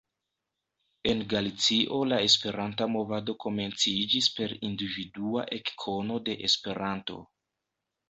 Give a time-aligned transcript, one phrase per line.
[1.11, 7.25] En Galicio la Esperanta movado komenciĝis per individua ekkono de Esperanto.